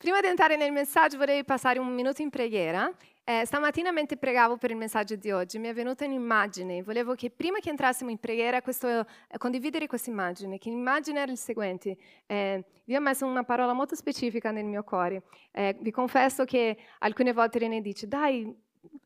[0.00, 2.90] Prima di entrare nel messaggio vorrei passare un minuto in preghiera.
[3.22, 7.28] Eh, stamattina mentre pregavo per il messaggio di oggi mi è venuta un'immagine, volevo che
[7.28, 9.04] prima che entrassimo in preghiera questo, eh,
[9.36, 13.94] condividere questa immagine, che l'immagine era il seguente, eh, vi ho messo una parola molto
[13.94, 18.50] specifica nel mio cuore, eh, vi confesso che alcune volte René dice dai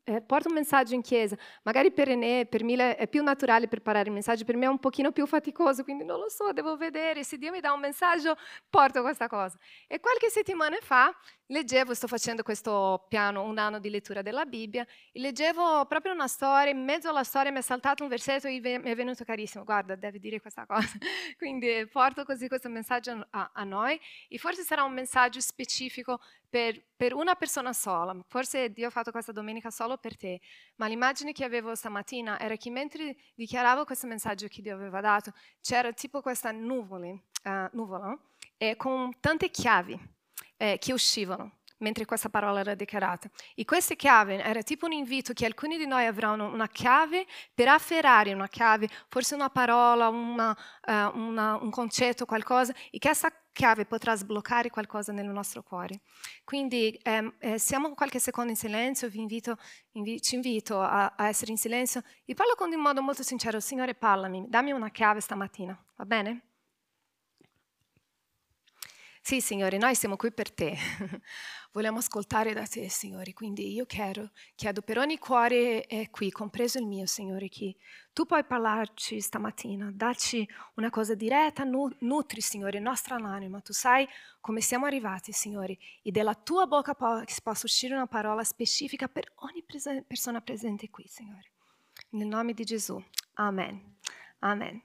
[0.04, 1.36] eh, porta un messaggio in chiesa.
[1.62, 4.78] Magari per René, per Mila è più naturale preparare il messaggio, per me è un
[4.78, 7.24] pochino più faticoso, quindi non lo so, devo vedere.
[7.24, 8.36] Se Dio mi dà un messaggio,
[8.68, 9.58] porto questa cosa.
[9.86, 11.14] E qualche settimana fa
[11.46, 16.26] leggevo, sto facendo questo piano, un anno di lettura della Bibbia, e leggevo proprio una
[16.26, 19.64] storia, in mezzo alla storia mi è saltato un versetto e mi è venuto carissimo,
[19.64, 20.92] guarda, devi dire questa cosa.
[21.36, 23.98] Quindi porto così questo messaggio a, a noi
[24.28, 26.20] e forse sarà un messaggio specifico
[26.54, 28.16] per, per, una persona sola.
[28.28, 30.40] Forse Dio ha fatto questa domenica solo per te,
[30.76, 35.32] ma l'immagine che avevo stamattina era che mentre dichiaravo questo messaggio che Dio aveva dato,
[35.60, 38.16] c'era tipo questa nuvola, uh, nuvola
[38.56, 39.98] eh, con tante chiavi
[40.56, 43.28] eh, che uscivano mentre questa parola era dichiarata.
[43.56, 47.66] E queste chiavi era tipo un invito che alcuni di noi avranno una chiave per
[47.66, 53.32] afferrare una chiave, forse una parola, una, uh, una, un concetto, qualcosa, e che questa
[53.54, 56.00] chiave potrà sbloccare qualcosa nel nostro cuore.
[56.44, 59.56] Quindi ehm, eh, siamo qualche secondo in silenzio, vi invito,
[59.92, 63.60] invi- ci invito a, a, essere in silenzio e parlo con un modo molto sincero,
[63.60, 66.53] Signore parlami, dammi una chiave stamattina, va bene?
[69.26, 70.76] Sì, Signore, noi siamo qui per te.
[71.72, 73.32] Vogliamo ascoltare da te, Signore.
[73.32, 77.74] Quindi io chiedo, chiedo per ogni cuore è qui, compreso il mio, Signore, che
[78.12, 83.62] tu puoi parlarci stamattina, darci una cosa diretta, nutri, Signore, nostra anima.
[83.62, 84.06] Tu sai
[84.42, 89.62] come siamo arrivati, Signore, e dalla tua bocca possa uscire una parola specifica per ogni
[89.62, 91.50] prese- persona presente qui, Signore.
[92.10, 93.02] Nel nome di Gesù.
[93.36, 93.96] Amen.
[94.40, 94.82] Amen.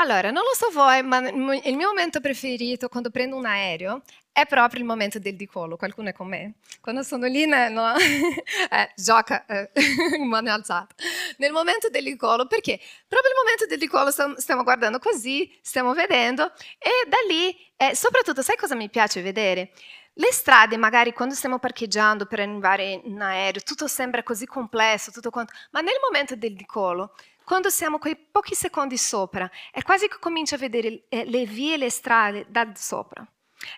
[0.00, 4.46] Allora, non lo so voi, ma il mio momento preferito quando prendo un aereo è
[4.46, 5.76] proprio il momento del decollo.
[5.76, 6.54] Qualcuno è con me?
[6.80, 7.94] Quando sono lì, no,
[8.70, 9.70] eh, gioca eh,
[10.24, 10.94] mano alzata.
[11.38, 15.92] Nel momento del decollo, perché proprio nel momento del decollo stiamo, stiamo guardando così, stiamo
[15.94, 19.72] vedendo, e da lì, eh, soprattutto, sai cosa mi piace vedere?
[20.12, 25.30] Le strade, magari quando stiamo parcheggiando per arrivare in aereo, tutto sembra così complesso, tutto
[25.30, 27.14] quanto, ma nel momento del decollo,
[27.48, 31.74] quando siamo quei pochi secondi sopra, è quasi che cominci a vedere eh, le vie
[31.74, 33.26] e le strade da sopra.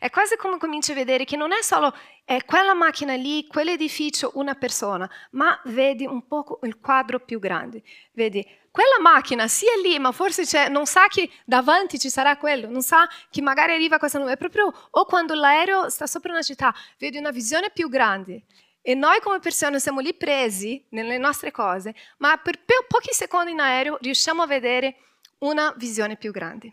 [0.00, 1.94] È quasi come cominci a vedere che non è solo
[2.24, 7.84] è quella macchina lì, quell'edificio, una persona, ma vedi un po' il quadro più grande.
[8.12, 12.82] Vedi, quella macchina sia lì, ma forse non sa che davanti ci sarà quello, non
[12.82, 14.32] sa che magari arriva questa nube.
[14.32, 18.42] È proprio, o quando l'aereo sta sopra una città, vedi una visione più grande.
[18.82, 23.60] E noi come persone siamo lì presi nelle nostre cose, ma per pochi secondi in
[23.60, 24.96] aereo riusciamo a vedere
[25.38, 26.72] una visione più grande.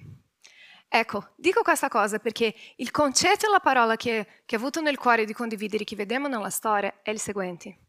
[0.90, 4.98] Ecco, dico questa cosa perché il concetto e la parola che, che ho avuto nel
[4.98, 7.88] cuore di condividere, che vediamo nella storia, è il seguente.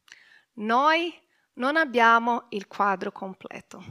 [0.55, 1.15] Noi
[1.55, 3.85] non abbiamo il quadro completo.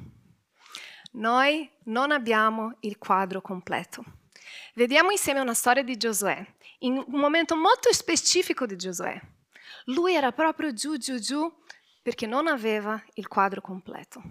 [1.13, 4.03] Noi non abbiamo il quadro completo.
[4.75, 6.45] Vediamo insieme una storia di Giosuè,
[6.79, 9.19] in un momento molto specifico di Giosuè.
[9.87, 11.51] Lui era proprio giù, giù, giù
[12.01, 14.21] perché non aveva il quadro completo.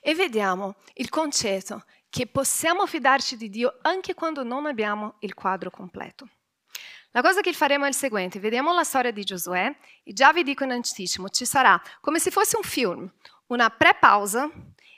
[0.00, 5.70] E vediamo il concetto che possiamo fidarci di Dio anche quando non abbiamo il quadro
[5.70, 6.28] completo.
[7.10, 10.42] La cosa che faremo è il seguente, vediamo la storia di Giosuè e già vi
[10.42, 13.12] dico in anticipo, ci sarà come se fosse un film,
[13.46, 14.50] una pre-pausa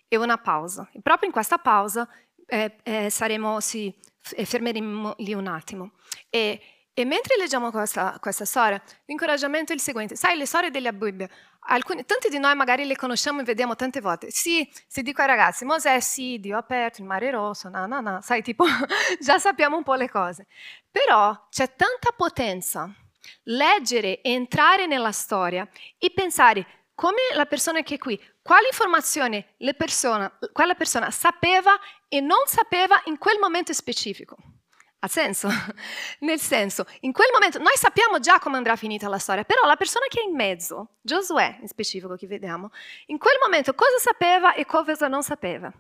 [0.09, 0.89] e una pausa.
[0.93, 2.09] E proprio in questa pausa
[2.47, 5.93] eh, eh, saremo, sì, fermeremo lì un attimo.
[6.31, 6.61] E
[6.99, 10.17] e mentre leggiamo questa, questa, storia, l'incoraggiamento è il seguente.
[10.17, 11.29] Sai, le storie della Bibbia,
[11.69, 14.31] alcuni, tanti di noi magari le conosciamo e vediamo tante volte.
[14.31, 18.01] Sì, si dico ai ragazzi, Mosè, sì, Dio ha aperto il mare rosso, no, no,
[18.01, 18.21] no.
[18.23, 18.65] Sai, tipo,
[19.21, 20.47] già sappiamo un po' le cose.
[20.91, 22.91] Però c'è tanta potenza
[23.43, 25.69] leggere entrare nella storia
[25.99, 29.45] e pensare come la persona che è qui, quali informazioni
[29.77, 31.79] persona, quella persona sapeva
[32.09, 34.37] e non sapeva in quel momento specifico.
[34.99, 35.49] Ha senso?
[36.21, 39.77] Nel senso, in quel momento noi sappiamo già come andrà finita la storia, però la
[39.77, 42.71] persona che è in mezzo, Giosuè in specifico che vediamo,
[43.07, 45.73] in quel momento cosa sapeva e cosa non sapeva.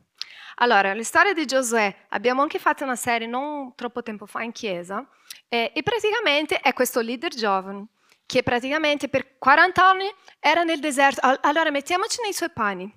[0.56, 4.52] Allora, la storia di Giosuè, abbiamo anche fatto una serie non troppo tempo fa in
[4.52, 5.06] chiesa,
[5.48, 7.86] eh, e praticamente è questo leader giovane
[8.26, 11.20] che praticamente per 40 anni era nel deserto.
[11.42, 12.92] Allora, mettiamoci nei suoi panni.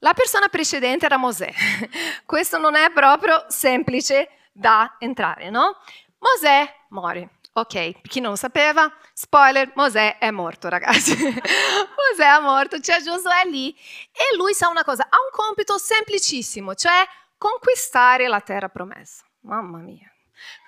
[0.00, 1.50] La persona precedente era Mosè.
[2.26, 5.76] Questo non è proprio semplice da entrare, no?
[6.18, 7.30] Mosè muore.
[7.52, 11.16] Ok, chi non sapeva, spoiler, Mosè è morto, ragazzi.
[11.16, 13.74] Mosè è morto, c'è Giosuè lì
[14.12, 17.06] e lui sa una cosa, ha un compito semplicissimo, cioè
[17.38, 19.24] conquistare la terra promessa.
[19.40, 20.10] Mamma mia.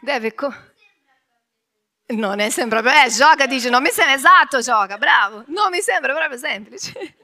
[0.01, 0.55] Deve co-
[2.07, 6.15] Non è proprio, eh, gioca, dice, non mi sembra esatto, gioca, bravo, non mi sembra
[6.15, 6.93] proprio semplice.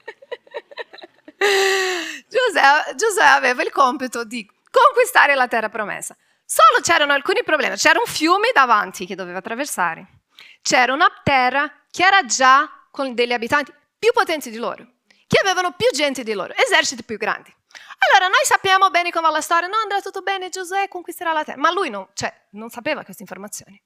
[2.28, 6.14] Giuseppe, Giuseppe aveva il compito di conquistare la terra promessa.
[6.44, 10.24] Solo c'erano alcuni problemi, c'era un fiume davanti che doveva attraversare,
[10.60, 14.86] c'era una terra che era già con degli abitanti più potenti di loro,
[15.26, 17.54] che avevano più gente di loro, eserciti più grandi.
[17.98, 21.44] Allora, noi sappiamo bene come va la storia, no, andrà tutto bene, Giosuè conquisterà la
[21.44, 23.80] terra, ma lui non, cioè, non sapeva queste informazioni.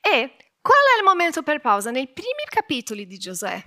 [0.00, 1.90] E qual è il momento per pausa?
[1.90, 3.62] Nei primi capitoli di Giosuè,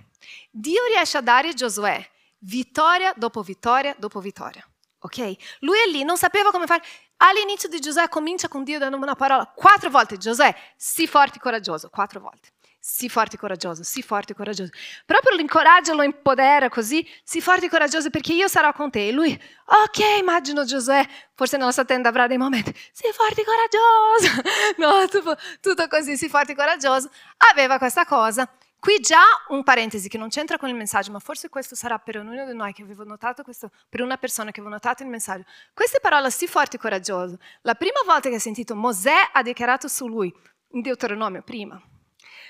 [0.51, 2.07] Dio riesce a dare a Giosuè
[2.39, 4.65] vittoria dopo vittoria dopo vittoria.
[4.99, 5.35] Ok?
[5.59, 6.83] Lui è lì, non sapeva come fare.
[7.17, 10.17] All'inizio di Giosuè comincia con Dio dando una parola quattro volte.
[10.17, 12.49] Giosuè, sii forte e coraggioso, quattro volte.
[12.79, 14.71] Sii forte e coraggioso, sii forte e coraggioso.
[15.05, 19.07] Proprio l'incoraggio lo empodera così, sii forte e coraggioso perché io sarò con te.
[19.07, 23.45] E lui, ok, immagino Giosuè, forse nella sua tenda avrà dei momenti, sii forte e
[23.45, 24.41] coraggioso.
[24.77, 27.09] No, tutto, tutto così, sii forte e coraggioso.
[27.51, 28.49] Aveva questa cosa.
[28.79, 32.17] Qui già un parentesi che non c'entra con il messaggio, ma forse questo sarà per
[32.17, 35.45] ognuno di noi che avevo notato questo, per una persona che avevo notato il messaggio.
[35.73, 37.37] Queste parole sì forte e coraggioso.
[37.61, 40.33] La prima volta che ha sentito Mosè ha dichiarato su lui,
[40.71, 41.81] in Deuteronomio prima.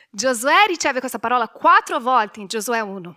[0.10, 3.16] Giosuè riceve questa parola quattro volte in Giosuè 1.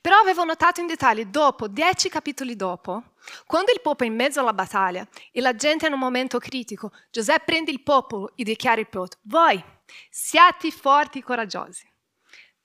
[0.00, 3.14] Però avevo notato in dettaglio, dopo, dieci capitoli dopo,
[3.46, 6.38] quando il popolo è in mezzo alla battaglia e la gente è in un momento
[6.38, 9.62] critico, Giosuè prende il popolo e dichiara il popolo, voi
[10.10, 11.90] siate forti e coraggiosi.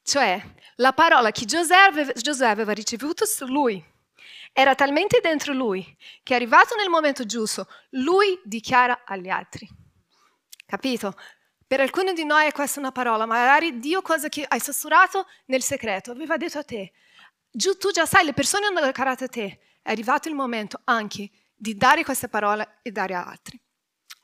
[0.07, 0.41] Cioè,
[0.77, 3.83] la parola che Giosuè aveva ricevuto su lui
[4.53, 5.85] era talmente dentro lui
[6.23, 9.67] che arrivato nel momento giusto, lui dichiara agli altri.
[10.65, 11.13] Capito?
[11.67, 15.61] Per alcuni di noi è questa una parola, magari Dio cosa che hai sussurrato nel
[15.61, 16.93] segreto, aveva detto a te.
[17.51, 19.59] Giù, tu già sai, le persone hanno dichiarato a te.
[19.81, 23.59] È arrivato il momento anche di dare queste parole e dare a altri.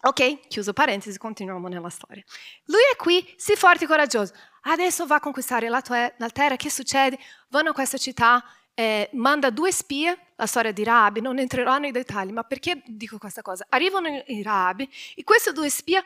[0.05, 2.23] Ok, chiuso parentesi, continuiamo nella storia.
[2.67, 6.69] Lui è qui, sii forte e coraggioso adesso va a conquistare la tua terra, che
[6.69, 7.17] succede?
[7.49, 8.43] Vanno a questa città,
[8.73, 13.17] eh, manda due spie, la storia di Rabi, non entrerò nei dettagli, ma perché dico
[13.17, 13.65] questa cosa?
[13.69, 16.03] Arrivano i Rabi e queste due spie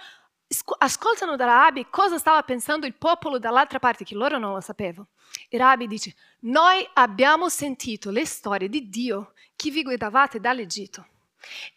[0.78, 5.08] ascoltano da Rabi cosa stava pensando il popolo dall'altra parte, che loro non lo sapevano.
[5.50, 11.06] E Rabi dice, noi abbiamo sentito le storie di Dio che vi guidavate dall'Egitto.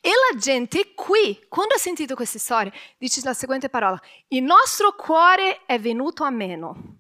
[0.00, 4.94] E la gente qui, quando ha sentito queste storie, dice la seguente parola, il nostro
[4.94, 6.98] cuore è venuto a meno.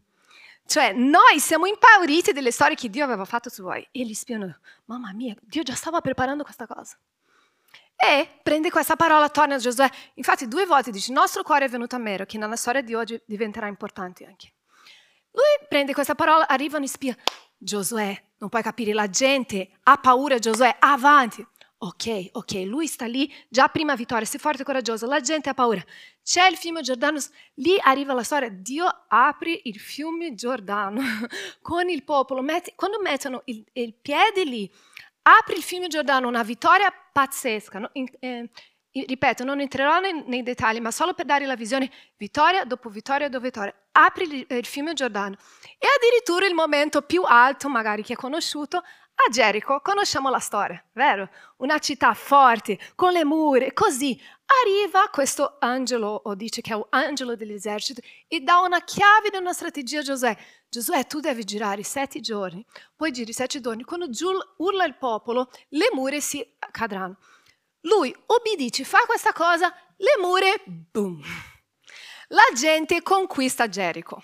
[0.66, 3.86] Cioè, noi siamo impauriti delle storie che Dio aveva fatto su voi.
[3.90, 6.96] E gli spiano, mamma mia, Dio già stava preparando questa cosa.
[7.96, 9.90] E prende questa parola, torna a Giosuè.
[10.14, 12.94] Infatti due volte dice, il nostro cuore è venuto a meno, che nella storia di
[12.94, 14.52] oggi diventerà importante anche.
[15.32, 17.16] Lui prende questa parola, arrivano e spia.
[17.58, 21.46] Giosuè, non puoi capire, la gente ha paura, Giosuè, avanti.
[21.82, 25.54] Ok, ok, lui sta lì, già prima vittoria, sei forte e coraggioso, la gente ha
[25.54, 25.82] paura.
[26.22, 27.18] C'è il fiume Giordano,
[27.54, 31.00] lì arriva la storia, Dio apre il fiume Giordano
[31.62, 34.70] con il popolo, metti, quando mettono il, il, piede lì,
[35.22, 37.78] apre il fiume Giordano, una vittoria pazzesca.
[37.78, 37.88] No?
[37.94, 38.50] In, eh,
[38.92, 43.30] ripeto, non entrerò nei, nei, dettagli, ma solo per dare la visione, vittoria dopo vittoria
[43.30, 45.36] dopo vittoria, apri il, il fiume Giordano.
[45.78, 48.82] E addirittura il momento più alto, magari che è conosciuto,
[49.26, 51.28] a Gerico conosciamo la storia, vero?
[51.58, 54.20] Una città forte, con le mura, così.
[54.62, 59.36] Arriva questo angelo, o dice che è un angelo dell'esercito, e dà una chiave di
[59.36, 60.36] una strategia a Giosuè.
[60.68, 62.64] Giosuè, tu devi girare sette giorni,
[62.96, 63.84] poi giri sette giorni.
[63.84, 64.08] Quando
[64.58, 67.18] urla il popolo, le mura si cadranno.
[67.82, 71.22] Lui obbedisce, fa questa cosa, le mura, boom.
[72.28, 74.22] La gente conquista Gerico.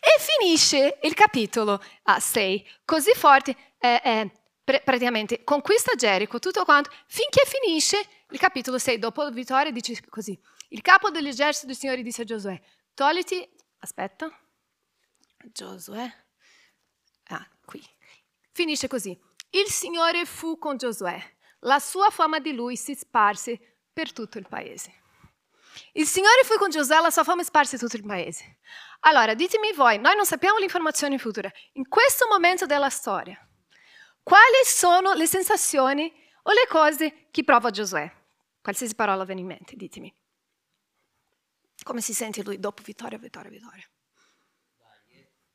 [0.00, 4.30] E finisce il capitolo a 6, così forte eh, eh,
[4.64, 7.98] pr- praticamente conquista Gerico, tutto quanto, finché finisce
[8.30, 10.38] il capitolo 6, dopo la vittoria dice così,
[10.68, 12.60] il capo dell'esercito del Signore disse a Giosuè,
[12.94, 13.46] togliti,
[13.80, 14.30] aspetta,
[15.52, 16.10] Giosuè,
[17.28, 17.84] ah, qui,
[18.52, 19.18] finisce così,
[19.50, 21.20] il Signore fu con Giosuè,
[21.60, 23.58] la sua fama di lui si sparse
[23.92, 24.94] per tutto il paese.
[25.92, 28.58] Il Signore fu con Giosuè, la sua fama sparse tutto il paese.
[29.00, 31.50] Allora, ditemi voi, noi non sappiamo l'informazione futura.
[31.72, 33.38] In questo momento della storia,
[34.22, 38.10] quali sono le sensazioni o le cose che prova Giosuè?
[38.60, 40.14] Qualsiasi parola viene in mente, ditemi.
[41.82, 43.88] Come si sente lui dopo vittoria, vittoria, vittoria?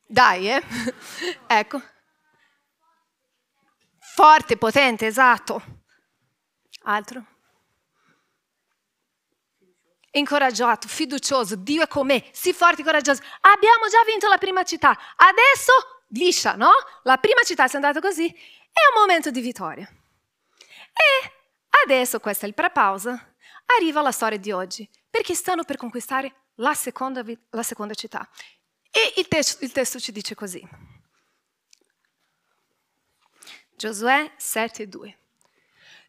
[0.07, 0.63] Dai, eh?
[1.47, 1.81] ecco.
[3.99, 5.83] Forte, potente, esatto.
[6.83, 7.34] Altro?
[10.15, 13.21] Incoraggiato, fiducioso, Dio è con me, sii forte e coraggioso.
[13.41, 15.73] Abbiamo già vinto la prima città, adesso
[16.09, 16.71] liscia, no?
[17.03, 19.85] La prima città è andata così, è un momento di vittoria.
[19.87, 21.31] E
[21.83, 23.35] adesso, questa è il pre-pausa,
[23.77, 28.25] arriva la storia di oggi, perché stanno per conquistare la seconda, la seconda città.
[28.89, 30.65] E il testo, il testo ci dice così.
[33.75, 35.13] Giosuè 7,2.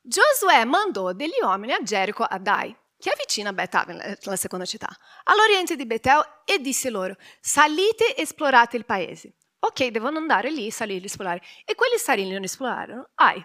[0.00, 4.64] Giosuè mandò degli uomini a Gerico a Dai, che è vicino a Betaven, la seconda
[4.64, 4.88] città,
[5.24, 9.34] all'oriente di Betel, e disse loro, salite e esplorate il paese.
[9.58, 11.42] Ok, devono andare lì, salire e esplorare.
[11.64, 13.10] E quelli salirono e esplorarono.
[13.14, 13.44] Ai.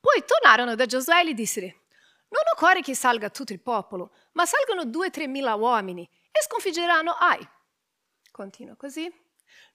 [0.00, 1.66] Poi tornarono da Giosuè e gli dissero,
[2.28, 6.42] non occorre che salga tutto il popolo, ma salgano due o tre mila uomini e
[6.42, 7.46] sconfiggeranno Ai.
[8.30, 9.02] Continua così.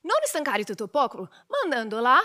[0.01, 2.19] Non stancare tutto il popolo, mandando là,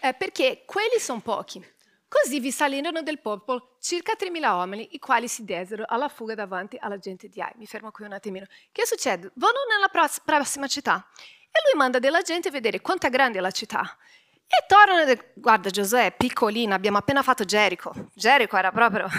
[0.00, 1.64] eh, perché quelli sono pochi.
[2.10, 6.76] Così vi salirono del popolo circa 3.000 uomini, i quali si desero alla fuga davanti
[6.76, 7.52] alla gente di Ai.
[7.54, 8.46] Mi fermo qui un attimino.
[8.72, 9.30] Che succede?
[9.34, 9.86] Vanno nella
[10.24, 11.06] prossima città
[11.48, 13.96] e lui manda della gente a vedere quanto è grande la città.
[14.44, 17.94] E tornano e guarda Giosuè è piccolina, abbiamo appena fatto Gerico.
[18.12, 19.06] Gerico era proprio...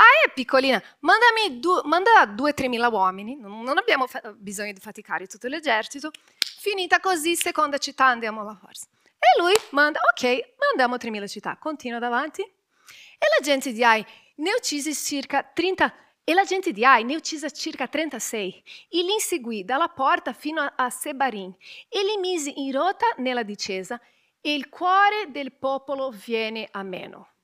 [0.00, 4.06] Ah, è piccolina, Mandami due, manda 2-3 mila uomini, non abbiamo
[4.36, 6.10] bisogno di faticare tutto l'esercito.
[6.38, 8.86] Finita così, seconda città, andiamo alla forza.
[9.20, 12.40] E lui manda, ok, mandiamo 3.000 città, continua davanti.
[12.42, 14.04] E la gente di Ai
[14.36, 18.62] ne uccise circa 30, e la gente di Ai ne uccise circa 36.
[18.88, 21.54] E li inseguì dalla porta fino a Sebarim
[21.88, 24.00] e li mise in rotta nella discesa
[24.40, 27.34] e il cuore del popolo viene a meno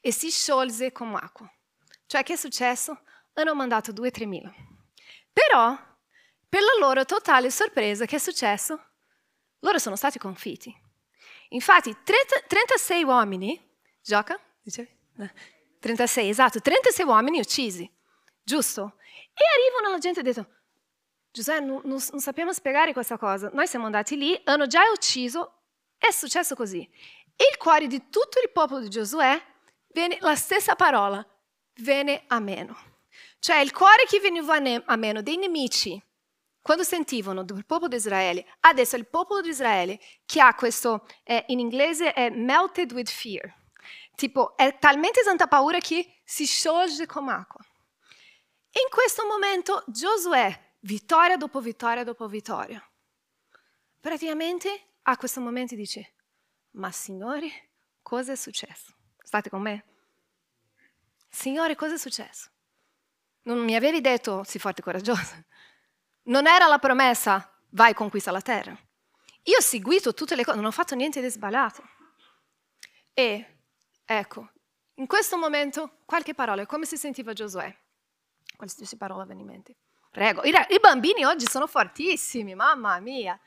[0.00, 1.52] e si sciolse come acqua.
[2.06, 3.00] Cioè, che è successo?
[3.32, 4.54] Hanno mandato 2-3 mila.
[5.32, 5.76] Però,
[6.48, 8.80] per la loro totale sorpresa, che è successo?
[9.58, 10.84] Loro sono stati confitti.
[11.50, 13.60] Infatti, 30, 36 uomini,
[14.02, 14.38] gioca?
[14.62, 14.88] Dicevi?
[15.80, 17.90] 36, esatto, 36 uomini uccisi,
[18.42, 18.96] giusto?
[19.32, 20.46] E arrivano la gente e detto,
[21.30, 23.50] Giuseppe, non, non, non sappiamo spiegare questa cosa.
[23.52, 25.64] Noi siamo andati lì, hanno già ucciso,
[25.98, 26.80] è successo così.
[26.80, 29.38] E il cuore di tutto il popolo di Giosuè
[29.88, 31.24] viene la stessa parola,
[31.74, 32.74] viene a meno.
[33.38, 34.54] Cioè il cuore che veniva
[34.86, 36.02] a meno dei nemici
[36.66, 41.44] quando sentivano del popolo di Israele, adesso il popolo di Israele che ha questo, eh,
[41.50, 43.54] in inglese è melted with fear,
[44.16, 47.64] tipo è talmente tanta paura che si scioglie come acqua.
[48.72, 52.84] In questo momento Giosuè, vittoria dopo vittoria dopo vittoria,
[54.00, 56.14] praticamente a questo momento dice,
[56.72, 58.92] ma Signore, cosa è successo?
[59.22, 59.84] State con me?
[61.28, 62.50] Signore, cosa è successo?
[63.42, 65.46] Non mi avevi detto, sii forte e coraggiosa.
[66.26, 68.76] Non era la promessa, vai conquista la terra.
[69.44, 71.82] Io ho seguito tutte le cose, non ho fatto niente di sbagliato.
[73.12, 73.58] E
[74.04, 74.50] ecco,
[74.94, 77.74] in questo momento, qualche parola, come si sentiva Giosuè?
[78.56, 79.76] Qualsiasi parola viene in mente.
[80.10, 83.38] Prego, I, i bambini oggi sono fortissimi, mamma mia.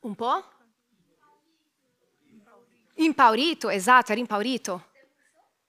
[0.00, 0.44] Un po'?
[2.94, 4.90] Impaurito, esatto, era impaurito.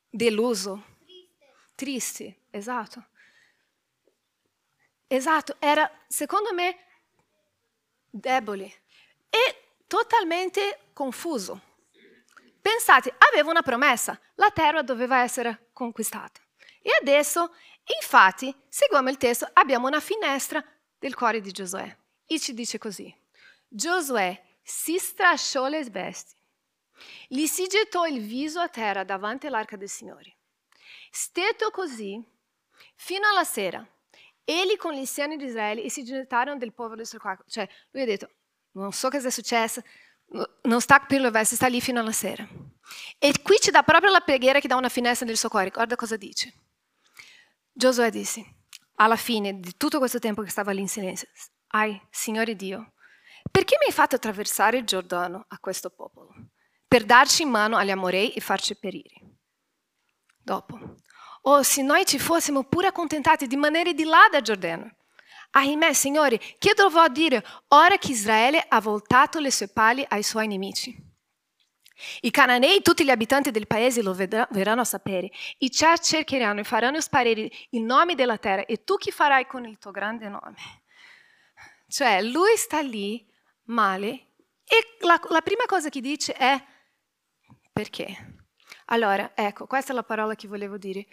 [0.10, 0.92] Deluso.
[1.75, 3.08] Triste, esatto.
[5.13, 6.75] Esatto, era secondo me
[8.10, 8.82] debole
[9.29, 11.62] e totalmente confuso.
[12.60, 16.41] Pensate, aveva una promessa, la terra doveva essere conquistata.
[16.82, 17.53] E adesso,
[18.00, 20.65] infatti, seguiamo il testo, abbiamo una finestra
[20.98, 21.96] del cuore di Giosuè.
[22.25, 23.15] E ci dice così,
[23.67, 26.34] Giosuè si strasciò le vesti,
[27.27, 30.38] gli si gettò il viso a terra davanti all'arca del Signore.
[31.12, 32.20] Stetto così
[32.96, 33.88] fino alla sera
[34.45, 37.45] Egli con gli anziani di Israele e si gettarono del povero del suo quarto.
[37.47, 38.29] Cioè, lui ha detto,
[38.71, 39.81] non so cosa è successo,
[40.63, 42.47] non sta per le vesti, sta lì fino alla sera.
[43.17, 45.69] E qui ci dà proprio la preghiera che dà una finestra nel suo cuore.
[45.69, 46.53] Guarda cosa dice.
[47.71, 48.55] Giosuè disse,
[48.95, 51.27] alla fine di tutto questo tempo che stava lì in silenzio,
[51.69, 52.93] ai, Signore Dio,
[53.50, 56.33] perché mi hai fatto attraversare il Giordano a questo popolo?
[56.88, 59.15] Per darci in mano agli amorei e farci perire.
[60.38, 60.97] Dopo,
[61.45, 64.95] o se noi ci fossimo pure accontentati di rimanere di là da Giordano.
[65.51, 70.47] Ahimè, Signore, che dovrò dire ora che Israele ha voltato le sue pali ai suoi
[70.47, 71.12] nemici?
[72.21, 77.00] I cananei, tutti gli abitanti del paese lo verranno a sapere, i cercheranno e faranno
[77.00, 80.55] sparire il nome della terra e tu che farai con il tuo grande nome?
[81.88, 83.23] Cioè, lui sta lì
[83.65, 84.31] male
[84.65, 86.62] e la, la prima cosa che dice è
[87.71, 88.45] perché?
[88.85, 91.05] Allora, ecco, questa è la parola che volevo dire.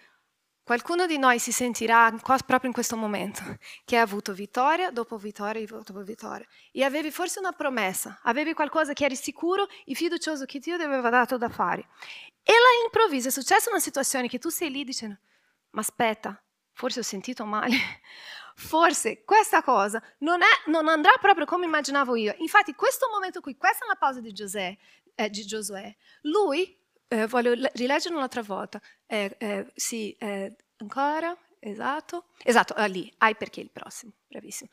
[0.62, 3.42] Qualcuno di noi si sentirà proprio in questo momento
[3.84, 8.92] che ha avuto vittoria dopo vittoria dopo vittoria e avevi forse una promessa, avevi qualcosa
[8.92, 11.88] che eri sicuro e fiducioso che Dio ti aveva dato da fare.
[12.42, 15.18] E all'improvviso è successa una situazione che tu sei lì dicendo,
[15.70, 16.40] ma aspetta,
[16.72, 17.74] forse ho sentito male,
[18.54, 22.34] forse questa cosa non, è, non andrà proprio come immaginavo io.
[22.38, 24.78] Infatti questo momento qui, questa è la pausa di, Giuseppe,
[25.14, 26.79] eh, di Giosuè, lui
[27.12, 28.80] eh, voglio rileggere un'altra volta.
[29.06, 31.36] Eh, eh, sì, eh, ancora.
[31.58, 34.70] esatto, esatto, ah, lì, hai perché il prossimo, bravissimo.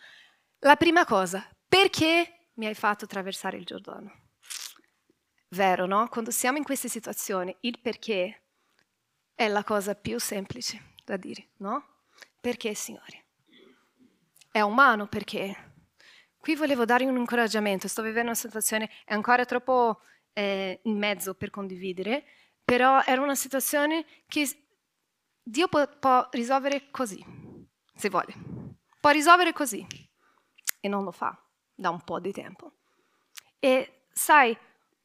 [0.60, 4.26] La prima cosa, perché mi hai fatto attraversare il Giordano?
[5.50, 6.08] Vero, no?
[6.10, 8.44] Quando siamo in queste situazioni, il perché
[9.34, 12.04] è la cosa più semplice da dire, no?
[12.40, 13.26] Perché, Signore?
[14.52, 15.74] È umano perché.
[16.38, 20.02] Qui volevo dare un incoraggiamento, sto vivendo una situazione, è ancora troppo
[20.38, 22.24] eh, in mezzo per condividere,
[22.64, 24.48] però era una situazione che
[25.42, 27.26] Dio può, può risolvere così,
[27.96, 28.36] se vuole.
[29.00, 29.86] Può risolvere così
[30.80, 31.36] e non lo fa
[31.74, 32.74] da un po' di tempo.
[33.58, 34.56] E sai,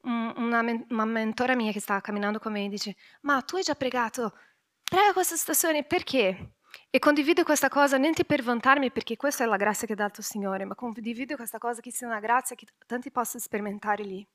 [0.01, 0.59] una,
[0.89, 4.37] una mentora mia che stava camminando con me dice, ma tu hai già pregato,
[4.83, 6.57] prega questa situazione, perché?
[6.91, 10.19] E condivido questa cosa non per vantarmi, perché questa è la grazia che ha dato
[10.19, 14.27] il Signore, ma condivido questa cosa che sia una grazia che tanti possono sperimentare lì.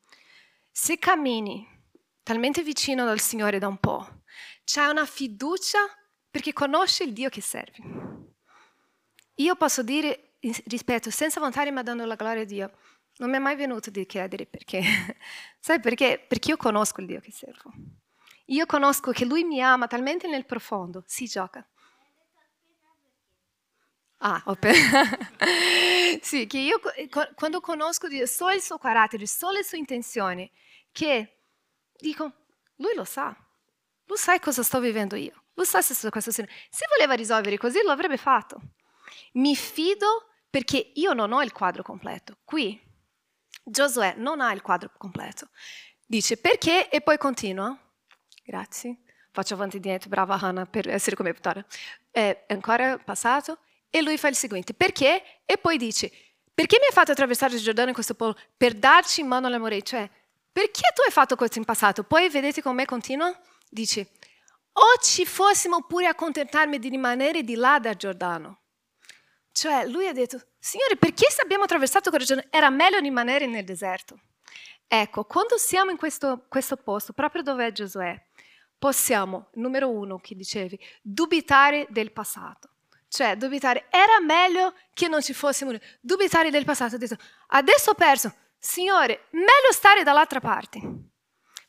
[0.81, 1.67] Se cammini
[2.23, 4.23] talmente vicino dal Signore da un po',
[4.63, 5.81] c'è una fiducia
[6.31, 7.83] perché conosci il Dio che servi.
[9.35, 12.71] Io posso dire, rispetto, senza vantare ma dando la gloria a Dio,
[13.17, 14.81] non mi è mai venuto di chiedere perché.
[15.59, 16.25] Sai perché?
[16.27, 17.73] Perché io conosco il Dio che servo.
[18.47, 21.69] Io conosco che Lui mi ama talmente nel profondo, si gioca.
[24.19, 24.71] Ah, ok.
[26.23, 26.81] sì, che io
[27.35, 30.49] quando conosco Dio, so il suo carattere, so le sue intenzioni,
[30.93, 31.43] che
[31.99, 32.33] dico,
[32.77, 33.37] Lui lo sa.
[34.05, 35.45] Lui sa cosa sto vivendo io.
[35.55, 36.67] Lui sa se sto questa situazione.
[36.71, 38.61] Se voleva risolvere così, lo avrebbe fatto.
[39.33, 42.39] Mi fido perché io non ho il quadro completo.
[42.45, 42.87] Qui
[43.71, 45.51] Giosuè non ha il quadro completo.
[46.07, 47.77] Dice perché e poi continua.
[48.45, 49.03] Grazie.
[49.31, 51.65] Faccio avanti e dietro, brava Hannah per essere come puttana.
[52.11, 53.59] È ancora passato
[53.91, 54.73] e lui fa il seguente.
[54.73, 55.43] Perché?
[55.45, 56.11] E poi dice,
[56.55, 58.37] perché mi hai fatto attraversare il Giordano in questo polo?
[58.57, 59.83] Per darci in mano all'amore.
[59.83, 60.09] Cioè,
[60.53, 62.03] perché tu hai fatto questo in passato?
[62.05, 63.37] Poi vedete con me continua?
[63.69, 64.11] Dice,
[64.73, 68.61] o ci fossimo pure a contentarmi di rimanere di là dal Giordano.
[69.53, 73.65] Cioè, lui ha detto, Signore, perché se abbiamo attraversato quel Giordano era meglio rimanere nel
[73.65, 74.21] deserto?
[74.87, 78.19] Ecco, quando siamo in questo, questo posto, proprio dove è Giosuè,
[78.79, 82.71] possiamo, numero uno che dicevi, dubitare del passato.
[83.09, 86.95] Cioè, dubitare, era meglio che non ci fossimo, dubitare del passato.
[86.95, 87.17] Ho detto,
[87.49, 90.81] adesso ho perso, Signore, meglio stare dall'altra parte.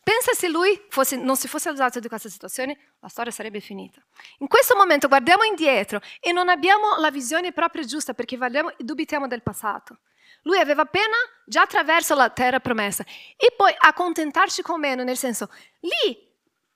[0.01, 4.03] Pensa se lui fosse, non si fosse usato di questa situazione, la storia sarebbe finita.
[4.39, 9.27] In questo momento guardiamo indietro e non abbiamo la visione proprio giusta perché guardiamo, dubitiamo
[9.27, 9.99] del passato.
[10.43, 13.03] Lui aveva appena già attraverso la terra promessa
[13.37, 16.27] e poi accontentarci con meno, nel senso, lì,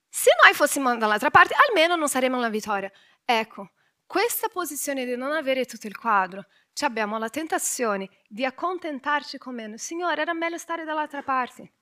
[0.08, 2.92] se noi fossimo dall'altra parte, almeno non saremmo una vittoria.
[3.24, 3.70] Ecco,
[4.06, 6.46] questa posizione di non avere tutto il quadro,
[6.82, 9.76] abbiamo la tentazione di accontentarci con meno.
[9.76, 11.72] Signore, era meglio stare dall'altra parte.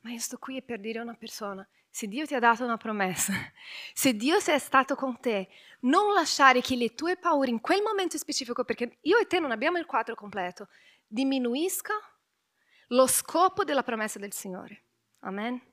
[0.00, 2.76] Ma io sto qui per dire a una persona, se Dio ti ha dato una
[2.76, 3.32] promessa,
[3.92, 5.48] se Dio è stato con te,
[5.80, 9.50] non lasciare che le tue paure in quel momento specifico, perché io e te non
[9.50, 10.68] abbiamo il quadro completo,
[11.06, 11.94] diminuisca
[12.88, 14.82] lo scopo della promessa del Signore.
[15.20, 15.67] Amen.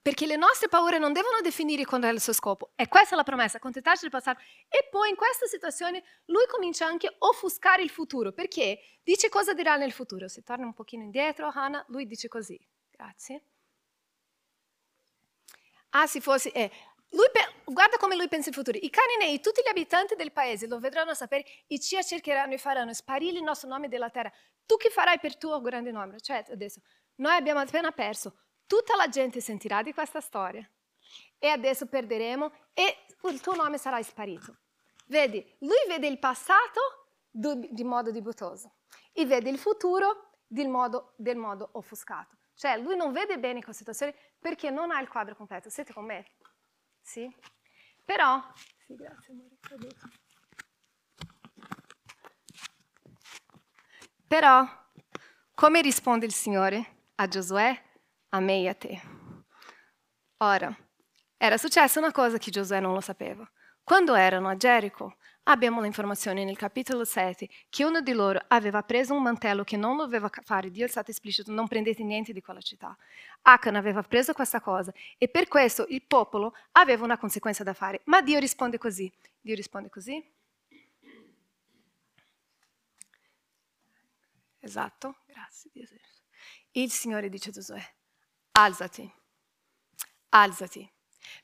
[0.00, 2.72] Perché le nostre paure non devono definire qual è il suo scopo.
[2.76, 4.40] E questa è la promessa, accontentarci del passato.
[4.68, 8.32] E poi in questa situazione lui comincia anche a offuscare il futuro.
[8.32, 10.28] Perché dice cosa dirà nel futuro.
[10.28, 12.58] Se torna un pochino indietro, Hannah, lui dice così.
[12.90, 13.44] Grazie.
[15.90, 16.52] Ah, se fosse...
[16.52, 16.70] Eh,
[17.12, 17.26] lui,
[17.64, 18.78] guarda come lui pensa il futuro.
[18.78, 22.92] I caninei, tutti gli abitanti del paese lo vedranno sapere e ci cercheranno e faranno
[22.92, 24.30] sparire il nostro nome della terra.
[24.66, 26.20] Tu che farai per tuo grande nome?
[26.20, 26.80] Cioè, adesso,
[27.16, 28.36] noi abbiamo appena perso.
[28.68, 30.68] Tutta la gente sentirà di questa storia.
[31.38, 34.58] E adesso perderemo e il tuo nome sarà sparito.
[35.06, 38.74] Vedi, lui vede il passato di modo dibutoso
[39.12, 42.36] e vede il futuro del modo, del modo offuscato.
[42.54, 45.70] Cioè lui non vede bene questa situazione perché non ha il quadro completo.
[45.70, 46.32] Siete con me?
[47.00, 47.34] Sì?
[48.04, 48.42] Però,
[48.84, 49.56] sì, grazie amore,
[54.26, 54.66] Però,
[55.54, 57.87] come risponde il Signore a Giosuè,
[58.30, 59.00] a me e a te?
[60.38, 60.76] Ora,
[61.36, 63.48] era successa una cosa che Giosuè non lo sapeva.
[63.82, 69.14] Quando erano a Gerico, abbiamo l'informazione nel capitolo 7 che uno di loro aveva preso
[69.14, 72.60] un mantello che non doveva fare, Dio è stato esplicito, non prendete niente di quella
[72.60, 72.96] città.
[73.42, 78.02] Achan aveva preso questa cosa e per questo il popolo aveva una conseguenza da fare.
[78.04, 79.10] Ma Dio risponde così.
[79.40, 80.22] Dio risponde così.
[84.60, 85.86] Esatto, grazie Dio.
[86.72, 87.82] Il Signore dice a Giosuè,
[88.58, 89.12] alzati,
[90.30, 90.92] alzati,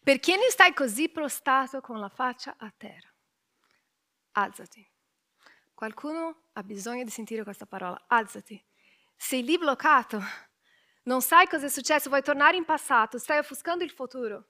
[0.03, 3.09] perché ne stai così prostrato con la faccia a terra?
[4.37, 4.85] alzati.
[5.73, 8.61] Qualcuno ha bisogno di sentire questa parola, alzati.
[9.17, 10.21] Sei lì bloccato,
[11.05, 14.49] non sai cosa è successo, vuoi tornare in passato, stai offuscando il futuro.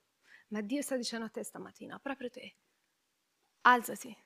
[0.48, 2.56] Ma Dio sta dicendo a te stamattina, proprio te,
[3.62, 4.16] alzati.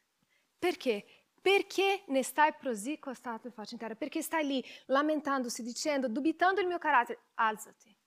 [0.56, 1.24] Perché?
[1.40, 3.94] Perché ne stai così costato e faccia in terra?
[3.96, 7.30] Perché stai lì lamentandosi, dicendo, dubitando il mio carattere?
[7.34, 7.97] Alzati.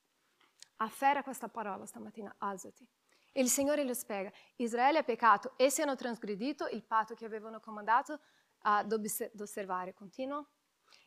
[0.82, 2.88] Afferra questa parola stamattina, alzati.
[3.32, 4.32] E il Signore lo spiega.
[4.58, 8.20] Israele ha peccato, essi hanno trasgredito il patto che avevano comandato
[8.64, 8.92] ad
[9.40, 9.94] osservare.
[9.94, 10.50] Continuo.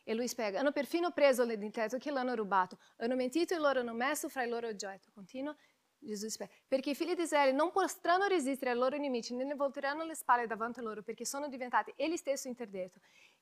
[0.03, 3.93] E lui spiega, hanno perfino preso l'identità che l'hanno rubato, hanno mentito e loro hanno
[3.93, 5.11] messo fra i loro oggetti.
[5.11, 5.55] Continua.
[5.97, 9.55] Gesù spiega, perché i figli di Israele non potranno resistere ai loro nemici, né ne
[9.55, 12.99] volteranno le spalle davanti a loro, perché sono diventati egli stesso interdetto.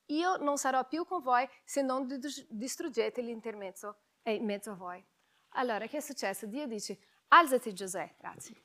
[0.07, 2.07] Io non sarò più con voi se non
[2.49, 5.05] distruggete l'intermezzo in mezzo a voi.
[5.53, 6.45] Allora, che è successo?
[6.45, 6.97] Dio dice,
[7.29, 8.55] alzati Giuseppe, grazie,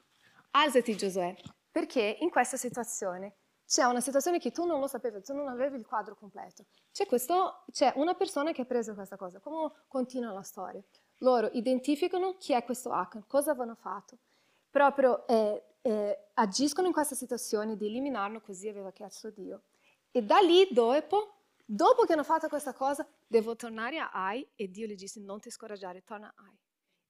[0.52, 3.34] alzati Giuseppe, perché in questa situazione
[3.66, 6.64] c'è una situazione che tu non lo sapevi, tu non avevi il quadro completo.
[6.90, 10.82] C'è, questo, c'è una persona che ha preso questa cosa, come continua la storia.
[11.18, 14.16] Loro identificano chi è questo Achan, cosa avevano fatto.
[14.70, 19.64] Proprio eh, eh, agiscono in questa situazione di eliminarlo, così aveva chiesto Dio.
[20.10, 24.70] E da lì dopo, dopo che hanno fatto questa cosa, devo tornare a Ai e
[24.70, 26.58] Dio gli disse non ti scoraggiare, torna a Ai.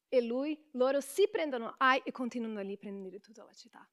[0.09, 3.87] E lui, loro si prendono Ai e continuano a prendere tutta la città.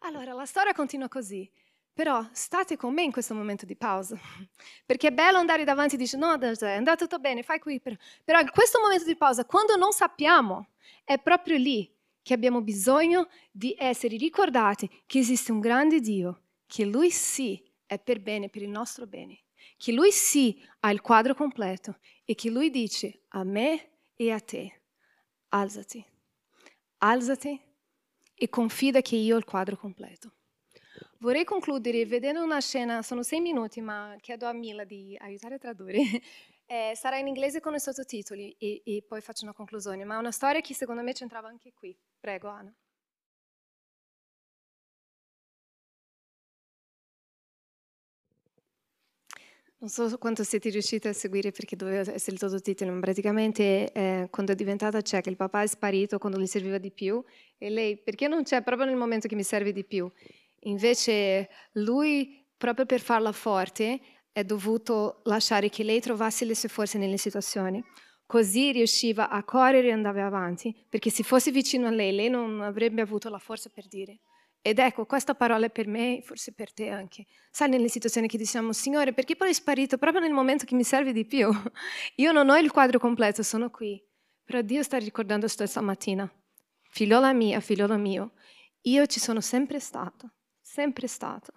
[0.00, 1.50] Allora la storia continua così.
[1.92, 4.18] Però state con me in questo momento di pausa,
[4.84, 7.80] perché è bello andare davanti e dire no, è andato tutto bene, fai qui.
[7.80, 10.72] Però in questo momento di pausa, quando non sappiamo,
[11.04, 16.84] è proprio lì che abbiamo bisogno di essere ricordati che esiste un grande Dio, che
[16.84, 19.44] Lui sì è per bene, per il nostro bene,
[19.78, 24.40] che Lui sì ha il quadro completo e che Lui dice a me e a
[24.40, 24.75] te,
[25.58, 26.04] alzati,
[26.98, 27.60] alzati
[28.34, 30.32] e confida che io ho il quadro completo.
[31.18, 35.58] Vorrei concludere vedendo una scena, sono sei minuti, ma chiedo a Mila di aiutare a
[35.58, 36.02] tradurre.
[36.68, 40.18] Eh, sarà in inglese con i sottotitoli e, e poi faccio una conclusione, ma è
[40.18, 41.96] una storia che secondo me c'entrava anche qui.
[42.18, 42.74] Prego, Anna.
[49.78, 54.28] Non so quanto siete riusciti a seguire perché doveva essere il sottotitolo, ma praticamente eh,
[54.30, 57.22] quando è diventata cieca il papà è sparito quando gli serviva di più
[57.58, 60.10] e lei perché non c'è proprio nel momento che mi serve di più?
[60.60, 64.00] Invece lui, proprio per farla forte,
[64.32, 67.84] è dovuto lasciare che lei trovasse le sue forze nelle situazioni.
[68.24, 72.62] Così riusciva a correre e andare avanti, perché se fosse vicino a lei, lei non
[72.62, 74.20] avrebbe avuto la forza per dire.
[74.62, 77.26] Ed ecco, questa parola è per me, forse per te anche.
[77.50, 80.84] Sai, nelle situazioni che diciamo, Signore, perché poi è sparito proprio nel momento che mi
[80.84, 81.48] serve di più?
[82.16, 84.02] Io non ho il quadro completo, sono qui.
[84.44, 86.30] Però Dio sta ricordando stessa mattina,
[86.90, 88.34] figliola mia, figliolo mio,
[88.82, 90.30] io ci sono sempre stato
[90.66, 91.52] sempre stato.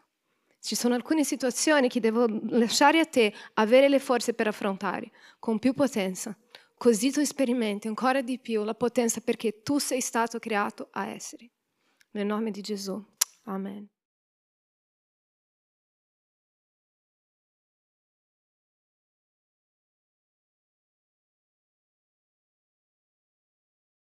[0.61, 5.59] Ci sono alcune situazioni che devo lasciare a te avere le forze per affrontare con
[5.59, 6.37] più potenza.
[6.77, 11.51] Così tu sperimenti ancora di più la potenza perché tu sei stato creato a essere.
[12.11, 13.03] Nel nome di Gesù.
[13.43, 13.87] Amen.